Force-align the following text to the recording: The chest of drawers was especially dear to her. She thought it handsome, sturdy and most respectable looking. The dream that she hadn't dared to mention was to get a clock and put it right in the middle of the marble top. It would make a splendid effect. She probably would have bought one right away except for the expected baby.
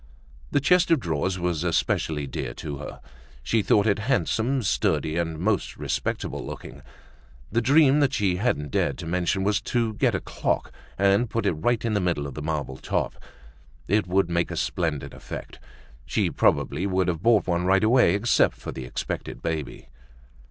The 0.49 0.59
chest 0.59 0.89
of 0.89 0.99
drawers 0.99 1.37
was 1.37 1.63
especially 1.63 2.25
dear 2.25 2.55
to 2.55 2.77
her. 2.77 3.01
She 3.43 3.61
thought 3.61 3.85
it 3.85 3.99
handsome, 3.99 4.63
sturdy 4.63 5.15
and 5.15 5.37
most 5.37 5.77
respectable 5.77 6.43
looking. 6.43 6.81
The 7.51 7.61
dream 7.61 7.99
that 7.99 8.11
she 8.11 8.37
hadn't 8.37 8.71
dared 8.71 8.97
to 8.97 9.05
mention 9.05 9.43
was 9.43 9.61
to 9.61 9.93
get 9.93 10.15
a 10.15 10.19
clock 10.19 10.71
and 10.97 11.29
put 11.29 11.45
it 11.45 11.51
right 11.53 11.85
in 11.85 11.93
the 11.93 12.01
middle 12.01 12.25
of 12.25 12.33
the 12.33 12.41
marble 12.41 12.77
top. 12.77 13.15
It 13.87 14.07
would 14.07 14.27
make 14.27 14.49
a 14.49 14.57
splendid 14.57 15.13
effect. 15.13 15.59
She 16.07 16.31
probably 16.31 16.87
would 16.87 17.07
have 17.07 17.21
bought 17.21 17.45
one 17.45 17.65
right 17.65 17.83
away 17.83 18.15
except 18.15 18.55
for 18.55 18.71
the 18.71 18.85
expected 18.85 19.43
baby. 19.43 19.89